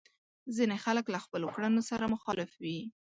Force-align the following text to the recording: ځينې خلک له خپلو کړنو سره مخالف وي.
ځينې 0.55 0.77
خلک 0.85 1.05
له 1.13 1.19
خپلو 1.25 1.47
کړنو 1.55 1.81
سره 1.89 2.11
مخالف 2.15 2.51
وي. 2.63 2.79